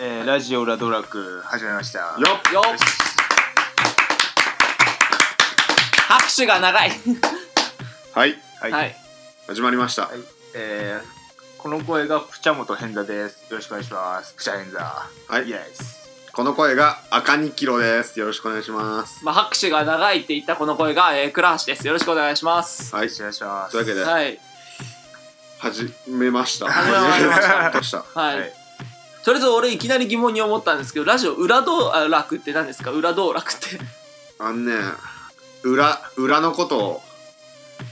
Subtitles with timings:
[0.00, 1.98] えー、ラジオラドラック始めました。
[1.98, 2.78] よよっ。
[6.06, 6.90] 拍手が長い。
[8.14, 8.34] はい。
[8.60, 8.96] はい、はい。
[9.48, 10.18] 始まりました、はい。
[10.54, 13.50] えー、この声がプチャモトヘンダです。
[13.50, 14.34] よろしくお願いします。
[14.34, 15.48] プチャヘンダはい。
[15.48, 16.30] イエス。
[16.32, 18.20] この声が赤2キロです。
[18.20, 19.24] よろしくお願いします。
[19.24, 21.84] まあ、拍手が長いって言ったこの声が、えー、倉橋です。
[21.84, 22.94] よろしくお願いします。
[22.94, 23.08] はい。
[23.08, 23.72] お願いします。
[23.72, 24.04] というわけで。
[24.04, 24.38] はい。
[25.58, 26.70] 始めました。
[26.70, 27.72] 始めました。
[27.74, 28.04] ました。
[28.14, 28.57] はい、はい
[29.28, 32.92] とりあえず俺いきなり疑問に思ったんですけどラジオ裏道楽って何ですか？
[32.92, 33.78] 裏道楽って。
[34.38, 34.72] あのね
[35.62, 37.02] 裏裏のことを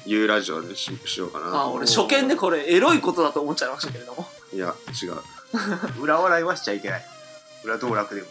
[0.07, 4.27] 言うラジオにししようかなあ俺初見でこれエロいことだと思っちゃいましたけれども。
[4.51, 5.17] いや違う。
[6.01, 7.05] 裏笑いはしちゃいけない。
[7.65, 8.29] 裏道楽でも。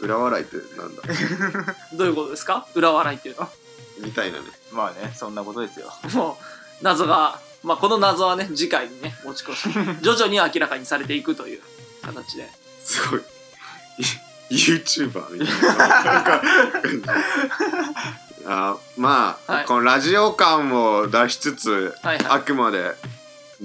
[0.00, 1.02] 裏笑いってなんだ？
[1.96, 2.66] どういうことですか？
[2.74, 3.48] 裏笑いっていうのは。
[4.00, 4.44] みたいなね。
[4.72, 5.90] まあねそんなことですよ。
[6.12, 6.36] も
[6.80, 9.70] う謎がまあこの謎はね次回にね持ち越し
[10.02, 11.62] 徐々に明らかにされていくという
[12.02, 12.48] 形で。
[12.84, 13.20] すごい。
[13.20, 13.24] い
[14.54, 15.76] YouTuber みたいな。
[15.76, 16.42] なんか
[18.44, 19.66] あまあ、はい。
[19.66, 22.92] このラジオ感を出しつつ、はいはあくまで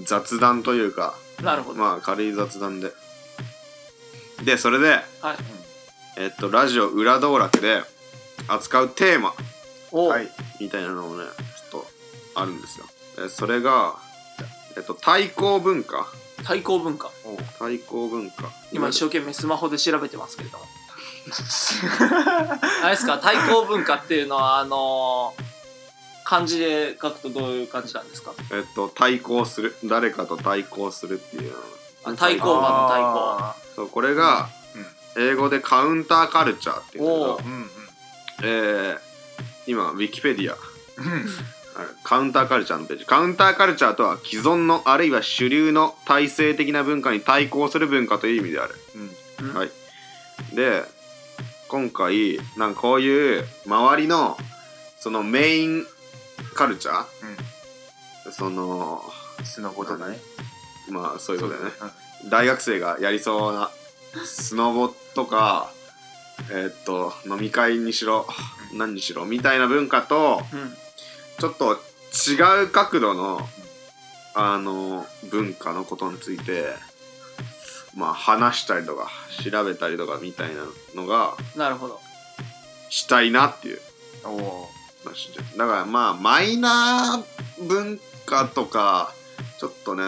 [0.03, 2.91] 雑談というかいなるほど、まあ軽い雑談で。
[4.43, 4.89] でそれで
[5.21, 5.37] はい。
[6.17, 7.81] えっとラジオ裏道楽で
[8.47, 9.33] 扱うテーマ
[9.91, 10.29] お、はい。
[10.61, 11.23] みたいなのもね
[11.71, 11.87] ちょっと
[12.35, 12.85] あるんですよ。
[13.25, 13.95] えそれが
[14.75, 16.07] えっと対抗文化。
[16.43, 17.09] 対抗文化
[17.59, 20.65] 対抗文化今一生懸命スマホで調べてますけれども
[22.83, 25.33] あれですか対抗文化っていうのはあの
[26.23, 31.53] 漢字で書くとどういう感じなんですかえっと対抗する誰かと対抗するっていう
[32.17, 34.49] 対抗馬の対抗そうこれが
[35.17, 37.69] 英語でカウンターカルチャーっていうんだけどうんうん
[38.43, 38.97] えー、
[39.65, 40.55] 今ウィキペディア
[42.03, 43.05] カウンターカルチャーのページ。
[43.05, 48.75] カウンターカルチャーとは既存のあるいは主流の体制的な文化に対抗する文化という意味である、
[49.39, 49.53] うん。
[49.53, 49.69] はい。
[50.55, 50.83] で
[51.67, 54.37] 今回なんかこういう周りの
[54.99, 55.85] そのメイン
[56.55, 59.01] カルチャー、その
[59.43, 60.17] スノボとかね。
[60.89, 61.71] まあそういうことだよね。
[62.23, 62.29] うん。
[62.29, 63.69] 大学生がやりそうな
[64.25, 65.71] スノボとか
[66.51, 68.25] えーっと飲み会にしろ
[68.73, 70.86] 何にしろみたいな文化とうん
[71.39, 71.73] ちょっと
[72.31, 73.39] 違う角度の
[74.33, 76.65] あの文化のことについて
[77.95, 79.09] まあ話したりとか
[79.43, 80.63] 調べたりとかみたいな
[80.95, 81.99] のがなるほど。
[82.89, 83.79] したいなっていう。
[84.23, 84.69] おお
[85.57, 89.13] だからまあマイナー文化とか
[89.59, 90.03] ちょっとね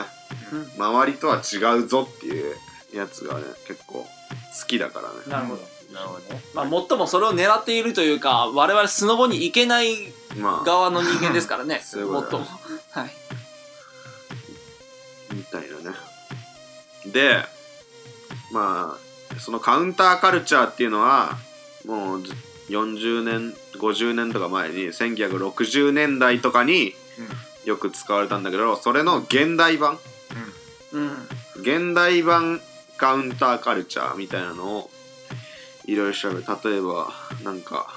[0.52, 0.84] うん。
[0.84, 2.56] 周りとは違うぞっていう
[2.94, 4.08] やつがね結構好
[4.68, 5.16] きだからね。
[5.28, 5.62] なるほど、
[5.94, 6.42] なるほどね。
[6.54, 9.96] まあ、最もそれを狙っているというか我々スノボに行けない
[10.38, 10.66] まあ。
[10.66, 11.82] 側の人間ですからね。
[11.86, 13.16] そういうことだ最もはい。
[15.34, 15.98] みたいなね。
[17.06, 17.46] で
[18.52, 21.38] まあそのカウンターカルチャーっていうのは
[21.86, 22.34] もうず
[22.70, 26.94] 40年50年とか前に1960年代とかに
[27.66, 30.00] よく使われたんだけどそれの現代版。
[30.92, 31.28] うん。
[31.62, 32.62] 現代版
[32.98, 34.90] カウンターカルチャーみたいなのを
[35.86, 36.46] いろいろ調べる。
[36.64, 37.12] 例えば
[37.44, 37.88] なんか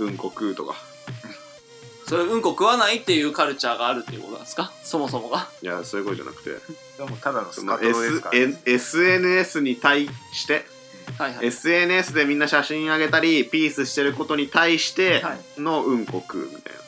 [0.00, 0.74] うんこ食うとか。
[2.08, 4.72] それうんこ食わないっていうカルチャーがあるっていうことなんですか？
[4.84, 5.48] そもそもが。
[5.62, 6.50] いやそういうことじゃなくて。
[6.50, 10.64] でもただのそのスカトロです S から、N- SNS に対して
[11.18, 11.46] はいはい。
[11.46, 15.60] SNS でみんな写真あげたりピースしてることに対してはい。
[15.60, 16.80] のうんこ食うみたいな。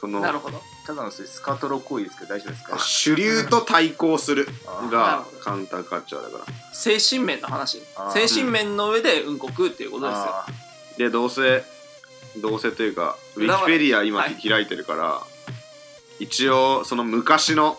[0.00, 0.62] そのなるほど。
[0.86, 2.78] ただのそれスカトロ行為ですけど大丈夫ですか？
[2.78, 4.46] 主流と対抗する
[4.92, 6.54] がカウンターカルチャーだから。
[6.72, 7.82] 精神面の話。
[7.96, 8.26] あー。
[8.28, 10.22] 精神面の上でうんこ食うっていうことですよ。
[10.28, 10.46] あ
[10.98, 11.64] でどうせ
[12.40, 14.34] どうせというかウィキペディア今はい。
[14.36, 15.22] 開いてるから、
[16.18, 17.78] 一応その昔の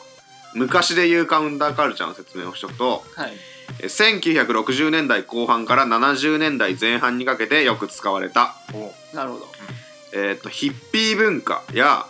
[0.53, 3.33] 昔で言うカウンターカルチャーの説明をしとくとはい。
[3.79, 8.55] え1960年代後半から70年代前半にかけてよく使われた。
[9.13, 9.47] なるほど。
[10.13, 12.05] えー、とヒッピー文化や、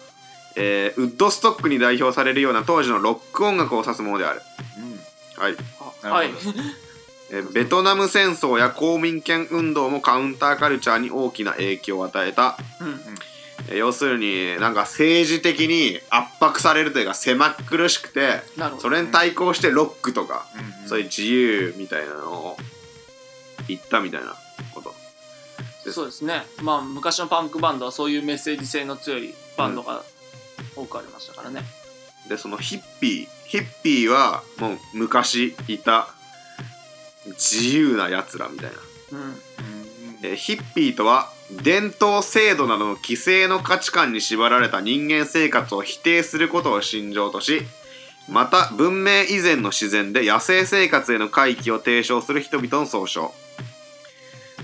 [0.56, 4.42] えーウッドストックに代表されるような当時のロック音楽を指すものである、
[5.38, 5.44] うん。
[5.44, 5.56] はい。
[6.04, 6.30] あはい
[7.32, 12.88] えーベトナム戦争や公民権運動もカウンターカルチャーに大きな影響を与えた、うん。
[13.70, 18.82] えー要するになんか政治的に圧迫されるというか狭苦しくてなるほど。
[18.82, 20.88] それに対抗してロックとか、うんうん。
[20.88, 22.58] そういう自由みたいなのを
[23.68, 24.36] 言ったみたいな
[24.74, 24.94] こと。
[25.92, 26.46] そうですね。
[26.62, 30.04] まあ昔のパンクバンドはそういうメッセージ性の強いバンドが
[30.76, 31.64] 多くありましたからね、
[32.30, 36.10] でそのヒッピーヒッピーはもう昔いた
[37.32, 38.76] 自由なやつらみたいな、
[40.24, 41.32] えーヒッピーとは
[41.64, 47.62] 伝統制度などの規制の価値観に縛られた人間生活を否定することを信条とし
[48.28, 53.32] また文明以前の自然で野生生活への回帰を提唱する人々の総称。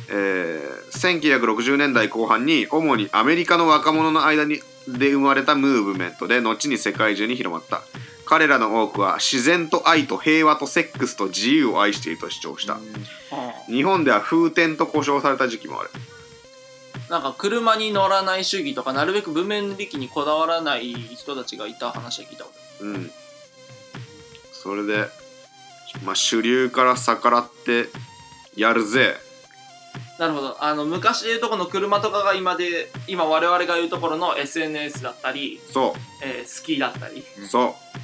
[0.09, 7.81] えー1960年代後半に主にアメリカの若者の間にで生まれたムーブメントで後に世界中に広まった
[8.25, 12.77] 彼らの多くは自然と愛と平和とセックスと自由を愛していると主張した。
[13.67, 15.89] 日本では風天と呼称された時期もある。
[17.09, 23.11] なんか車に乗らない主義とかなるべく文明力にこだわらない人たちがいた話は聞いたことうん。
[24.51, 25.07] それで
[26.03, 27.89] まあ主流から逆らって
[28.55, 29.15] やるぜ。
[30.17, 30.63] なるほど。
[30.63, 37.23] あの昔でいうとこの車とかが今で今我々が言うところの SNS だったり、そえー、好きだったり。
[37.43, 38.02] うそう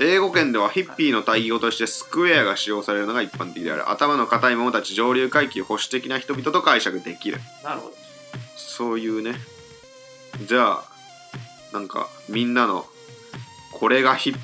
[0.00, 3.90] 英語圏ではヒッピーの対義語としてスクエアが使用されるのが一般的である。
[3.90, 7.38] 頭の固い者たち上流階級保守的な人々と解釈できる。
[7.62, 7.94] なるほど
[8.56, 9.34] そういうね。
[10.46, 10.84] じゃあ
[11.72, 12.86] なんかみんなの
[13.72, 14.38] これがヒッ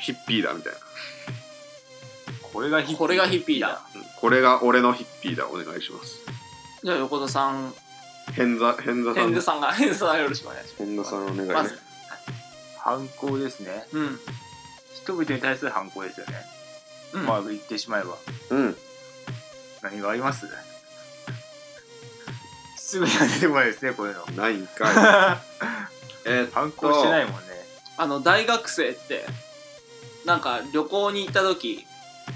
[0.00, 0.78] ヒッピーだみたいな。
[2.52, 2.98] これがヒッピー。
[2.98, 3.82] これがヒッピーだ。
[3.94, 4.02] うん。
[4.20, 5.48] これが俺のヒッピーだ。
[5.48, 6.20] お願いします。
[6.82, 7.74] じゃあ横田さん。
[8.32, 9.24] 変座変座さん。
[9.24, 11.80] ヘンズさんがヘンズさんよろしくお願いし変座さんお願いね、ますまず。
[12.78, 13.86] 反抗ですね。
[13.92, 14.18] うん
[15.02, 16.34] 人々に対する反抗ですよね、
[17.14, 18.16] うん、まあ言ってしまえば。
[18.50, 18.76] うん。
[19.82, 20.46] 何があります？
[22.76, 24.24] すぐには出てこないですねこういうの。
[24.36, 24.94] ないんかい。
[26.28, 27.40] えー反抗してないもんね。
[27.96, 29.26] あの大学生って
[30.24, 31.86] なんか旅行に行った時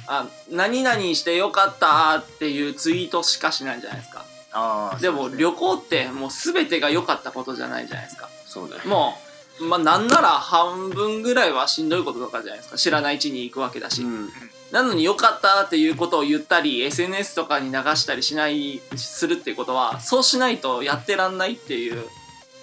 [0.06, 4.24] あ何々してよかったっていうツイートしかしないんじゃないですか。
[4.52, 5.38] ああでもね。
[5.38, 8.28] 旅行ってもう全てが良かったことじゃないじゃないですか。
[8.46, 8.76] そうね。
[8.84, 9.29] もう
[9.60, 12.76] まあなんなら半分ぐらいはしんどいこととかじゃないですか。
[12.78, 14.28] 知らない地に行くわけだし、うん。
[14.72, 22.04] なのに良かったっていうことを言ったり SNS とかに流したりしないするっていうことはそうしないとやってらんないっていう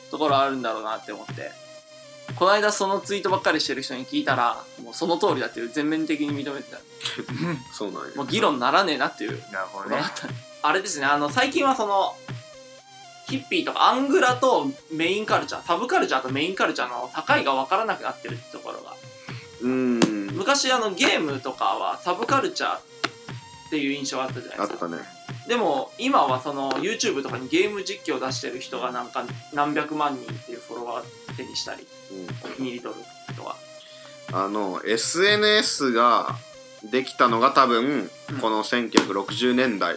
[0.10, 1.52] ところあるんだろうなって思って。
[2.36, 6.78] この間そのツイートばっかりしてる人に聞いたらもうその通りだっていう全面的に認めてた。
[7.74, 8.16] そうなんや。
[8.16, 9.42] もう議論にならねえなっていう。
[10.62, 11.06] あれですね。
[11.06, 12.16] あの最近はその
[13.30, 18.94] ヒッピーとかアングラとメインカルチャーサブカルチャーとメインカルチャーの境が分からなくなってるってところが。
[19.62, 20.00] うん。
[20.34, 24.86] 昔あのゲームとかはサブカルチャーっていう印象があったじゃないですか。
[24.86, 25.04] あったね。
[25.48, 31.88] でも今はその YouTube とかにゲーム実況を出してる人がなんか何百万人っていうフォロワー手にしたり
[32.44, 33.02] お気に入り取る
[33.34, 33.56] 人が
[34.34, 36.36] あの SNS が
[36.92, 38.40] できたのが多分うん。
[38.40, 39.96] この1960年代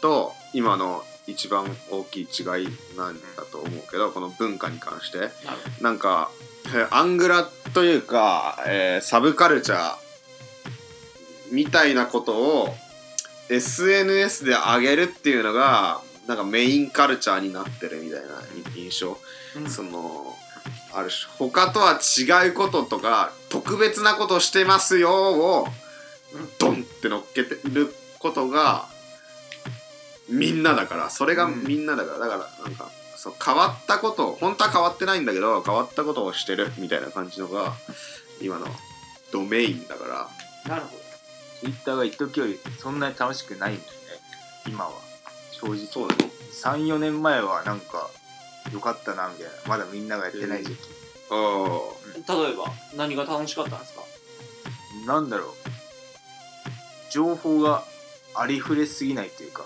[0.00, 2.46] と今の一番大きい違い
[2.96, 5.30] なんだと思うけどこの文化に関して。
[5.80, 6.30] なんか
[6.74, 9.96] えアングラというか、えーサブカルチャー
[11.52, 12.74] みたいなことを
[13.50, 18.28] SNS で上げるっていうのがなんかメインカルチャーになってるみたいな
[18.74, 19.18] 印象、
[19.56, 19.70] うん。
[19.70, 20.34] その
[20.92, 25.68] ある種他とは違うこととか特別なことしてますよを
[26.34, 28.88] うんドンって乗っけてることが
[30.28, 37.72] みんなだからそれがうんみんなだから、だからなんかそう変わったことを本当は変わってないんだけど変わったことをしてるみたいな感じのが
[38.40, 38.66] 今の
[39.32, 40.04] ドメインだか
[40.66, 40.74] ら。
[40.74, 40.96] なるほ
[41.60, 43.84] ツイッターが一時よりそんなに楽しくないもんね。
[44.66, 44.92] 今は。
[45.52, 45.86] 正直。
[45.86, 46.30] そうだね。
[46.62, 48.10] 34年前はなんか
[48.72, 49.50] よかったなみたいな。
[49.66, 50.78] まだみんながやってない時期、
[51.30, 51.96] あど
[52.28, 52.64] 例えば
[52.96, 54.02] 何が楽しかったんですか？
[55.06, 55.48] なんだろう。
[57.10, 57.84] 情報が
[58.34, 59.64] ありふれすぎないっていうか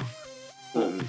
[0.75, 1.01] あうん。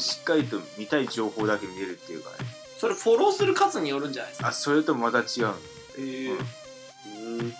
[0.00, 2.36] しっかりと見たい情報だけ見れるっていうかね。
[2.78, 4.48] それフォローする数によるんじゃないですか？
[4.48, 5.50] あそれとまた違うの。
[5.50, 5.54] へ
[5.98, 7.54] えうん。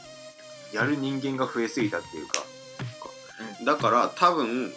[0.72, 2.44] やる人間が増えすぎたっていうか。
[3.64, 4.72] だから多分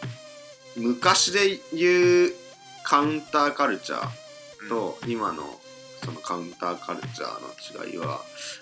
[0.75, 2.33] 昔で言う
[2.83, 5.59] カウンターカルチャーと今の
[6.03, 8.21] そのカウンターカルチャーの違いは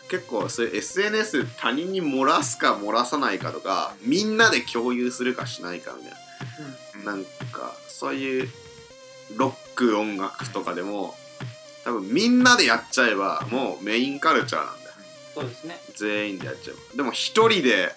[0.10, 6.16] 結構そういう SNS 他人に漏らすか漏らさないかとかみんなで共有するかしないかみたいう
[6.64, 6.66] ん。
[6.72, 8.50] ななんかそういう
[9.36, 11.16] ロック音楽とかでも
[11.84, 14.96] 多分みんなでやっちゃえばもうメインカルチャーなんだよ。
[15.34, 15.80] そうですね。
[15.96, 17.94] 全員でやっちゃうでも一人で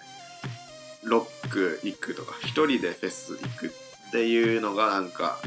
[1.03, 3.71] ロック行くとか一人でフェス行くっ
[4.13, 5.39] ていうのがなんか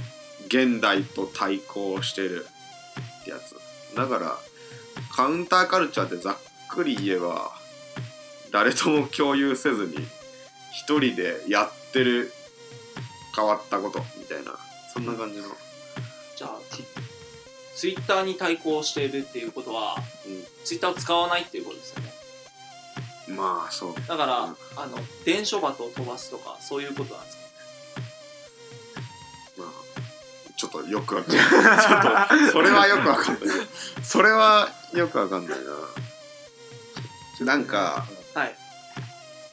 [0.47, 2.45] 現代と対抗してる
[3.21, 3.55] ってやつ。
[3.95, 4.37] だから
[5.15, 6.37] カウンターカルチャーってざっ
[6.69, 7.51] くり言えば
[8.51, 9.95] 誰とも共有せずに
[10.73, 12.31] 一人でやってる
[13.35, 14.53] 変わったことみたいな
[14.93, 15.47] そんな感じの、
[16.37, 16.59] じゃあ
[17.75, 20.29] ツイッターに対抗しているっていうことはう
[20.65, 22.13] ツイッターを使わないっていうことですよね。
[23.33, 23.95] ん、まあそう。
[24.07, 24.55] だから、うん。
[24.77, 27.43] あの伝書鳩を飛ばすとかそういうことなんですか？
[29.57, 29.69] まあ、
[30.55, 31.45] ちょっとよくわかんない。
[31.45, 33.43] ちょっと、それはよくわかんない。
[34.03, 35.59] それはよくわかんない
[37.39, 37.45] な。
[37.45, 38.55] なんか、はい。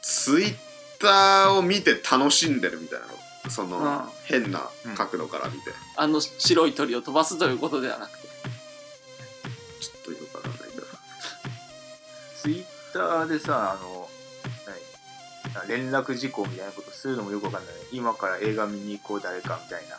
[0.01, 0.55] ツイッ
[0.99, 3.13] ターを見て楽しんでるみたいなの
[3.49, 4.01] その、うん。
[4.25, 8.27] 変な角度から見て、あの白い鳥を飛ばすということではなくて。
[9.79, 10.87] ちょっとよくわかんないけど
[12.41, 14.07] ツイッターでさ、あの、
[15.55, 15.67] 何？
[15.67, 17.73] 連絡事項みたいなことするのもよくわかんない。
[17.91, 19.95] 今から映画見に行こう誰かみたいな。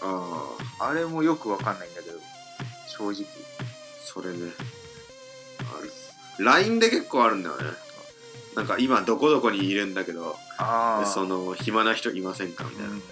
[0.00, 2.18] あああれもよくわかんないんだけど、
[2.86, 3.26] 正直。
[4.04, 4.52] それね。
[5.60, 7.64] あ LINE で結構あるんだよね
[8.58, 10.36] なんか今どこどこにいるんだけど。
[11.06, 13.02] その暇な人いませんかみたいな、うん。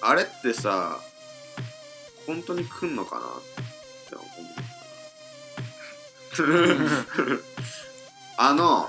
[0.00, 0.98] あれってさ
[2.26, 3.26] 本当に来んのかな？
[3.26, 3.28] っ
[4.08, 4.24] て思
[7.34, 7.42] う。
[8.38, 8.88] あの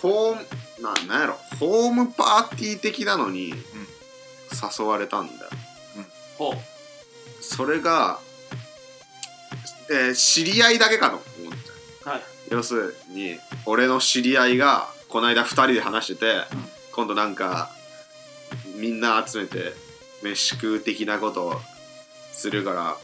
[0.00, 0.46] ホーム
[0.80, 1.34] ななんやろ？
[1.58, 3.52] ホームパーティー的なのに
[4.78, 5.50] 誘われたんだよ。
[6.38, 6.54] ほう。
[7.40, 8.20] それが、
[9.90, 11.52] えー知り合いだけかと思っ
[12.04, 12.14] ちゃう。
[12.14, 16.44] はい要するに俺の知り合いがこの間2人で話してて、
[16.92, 17.70] 今度なんか
[18.76, 19.72] みんな集めて
[20.22, 21.54] 飯食う的なことを
[22.32, 22.96] するから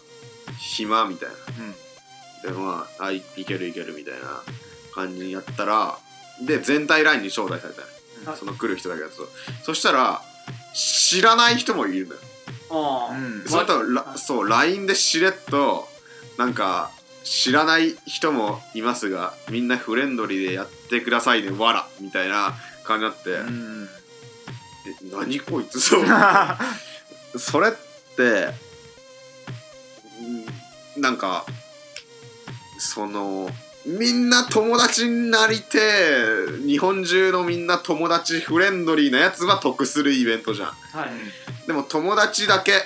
[0.58, 1.34] 暇みたいな。
[1.64, 2.52] うん。
[2.54, 4.42] でまああいいけるいけるみたいな
[4.94, 5.98] 感じにやったら
[6.44, 8.38] で全体 LINE に招待されたのはい。
[8.38, 9.14] その来る人だけだと。
[9.62, 10.22] そしたら
[10.74, 12.20] 知らない人もいるのよ。
[12.70, 13.44] ああ、うん。
[13.46, 14.18] それとらはい。
[14.18, 15.88] そう LINE でしれっと
[16.36, 16.90] なんか
[17.26, 22.54] 知らない人もいますがみんなフレンドリーでやってくださいねわらみたいな
[22.84, 23.88] 感じになって、うん。
[24.86, 25.80] え何こいつ？
[25.80, 26.04] そう。
[27.36, 27.72] それっ
[28.16, 28.54] て
[30.96, 31.44] んなんか
[32.78, 33.50] その
[33.84, 40.68] みんな友達になりてえ日本中のみんな友達フレンドリーなやつは得するイベントじゃん。
[40.68, 41.66] はい。
[41.66, 42.82] でも友達だけ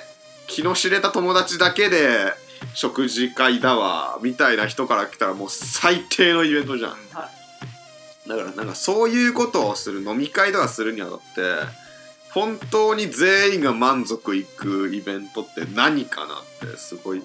[0.46, 2.32] 気の知れた友達だけで
[2.74, 6.90] 食事会だわみたいな人から来たらもう最低のイベントじゃん。
[6.90, 7.40] はい
[8.28, 11.20] だからなんかそういうことをする飲み会とかするにあたって
[12.32, 16.34] 本当に全員が満足いくイベントって何かな
[16.68, 17.22] ってすごい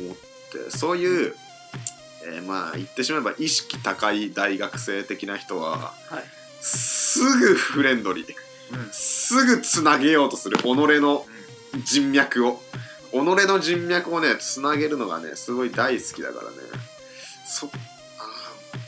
[0.00, 1.34] 思ってそういう、
[2.26, 6.24] えーまあ言ってしまえば意識高い大学生的な人ははい。
[6.60, 8.26] すぐフレンドリー。
[8.72, 8.88] うん。
[8.90, 11.26] すぐつなげようとする己の
[11.84, 12.60] 人脈を
[13.12, 16.56] 己の人脈をねつなげるのがねすごい大好きだからね。
[17.46, 17.70] そあ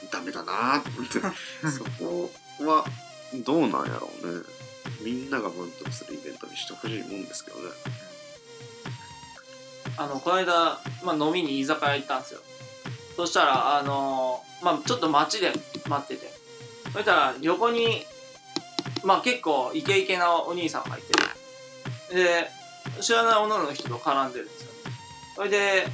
[0.08, 1.20] ーダメだなーって。
[1.70, 2.84] そこは
[3.34, 4.42] どうなんやろうね。
[5.02, 7.70] みんなが満足するイベントにしてほしいもんですけどね。
[9.96, 12.40] あのこの間、まあ、飲みに居酒屋行ったんですよ。
[13.16, 15.52] そしたらあのまあちょっと街で
[15.86, 16.32] 待ってて。
[16.92, 18.06] そしたら横に
[19.02, 21.02] まあ結構イケイケなお兄さんがい
[22.08, 22.14] て。
[22.14, 22.63] で
[23.00, 24.72] 知らない女の人と絡んでるんですよ。
[25.36, 25.86] それで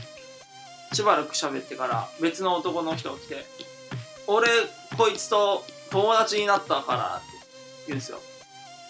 [0.93, 3.47] しばらく喋ってから別の男の人が来て
[4.27, 4.49] 「俺
[4.97, 7.47] こいつと友達になったから」って
[7.87, 8.21] 言うんですよ。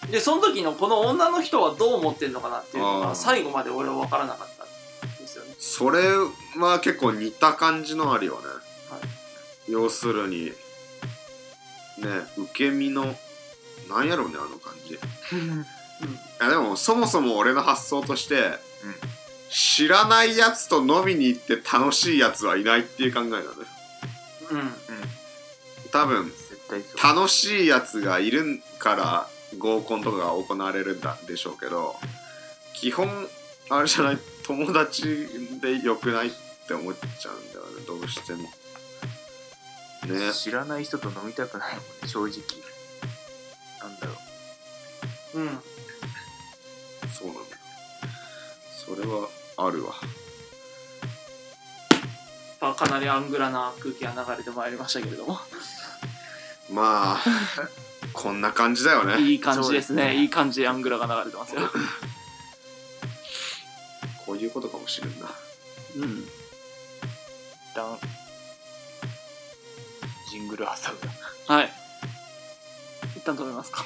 [0.09, 4.63] でその時のこの女の人はどう思ってんのかなっていうのが最後まで俺は分からなかった
[5.05, 5.55] んですよね。
[5.59, 6.09] それ
[6.57, 8.97] は結構似た感じのあるよね、は
[9.67, 9.71] い。
[9.71, 10.53] 要するにね
[12.35, 13.15] 受け身の
[13.87, 14.97] なんやろうねあの感じ
[16.01, 18.59] いやでもそもそも俺の発想として、
[19.49, 23.51] 知らないやつと飲みに行って楽しいやつはいないっていう考えなのよ
[24.51, 24.71] うん。
[25.91, 27.15] 多分絶対そう。
[27.17, 29.27] 楽しいやつがいるから
[29.57, 31.95] 合コンとかが行われるんだでしょうけど
[32.73, 33.09] 基本
[33.69, 35.27] あれじゃない友達
[35.61, 36.31] でよくないっ
[36.67, 38.43] て思っちゃうんだよねどうしても。
[40.07, 40.33] ね。
[40.33, 42.41] 知らない人と飲みたくないもんね、正直。
[43.81, 44.13] なんだろ
[45.35, 45.39] う。
[45.39, 45.59] うん
[47.21, 47.45] そうなんだよ。
[48.85, 49.93] それはあるわ。
[52.59, 55.37] まあかなりアングラな空気が流れてまいりましたけれども。
[56.71, 57.19] まあ
[58.13, 59.21] こんな感じだよね。
[59.21, 60.15] いい感じですね。
[60.15, 61.61] いい感じでアングラが流れてますよ。
[64.25, 65.27] こういうことかもしれんな。
[65.97, 66.23] うん。
[66.23, 66.27] 一
[67.75, 67.97] 旦、
[70.29, 70.71] ジングル挟
[71.47, 71.53] む。
[71.53, 71.69] はい。
[73.17, 73.83] 一旦止めますか